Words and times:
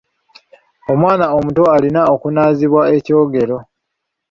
Omwana 0.91 1.25
omuto 1.37 1.63
alina 1.75 2.01
okunaazibwa 2.13 2.81
ekyogero. 2.97 3.57